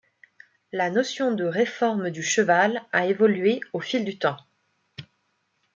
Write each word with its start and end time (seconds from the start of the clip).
La 0.71 0.89
notion 0.89 1.31
de 1.31 1.43
réforme 1.43 2.09
du 2.09 2.23
cheval 2.23 2.81
a 2.91 3.05
évolué 3.05 3.59
au 3.71 3.79
fil 3.79 4.03
du 4.03 4.17
temps. 4.17 4.37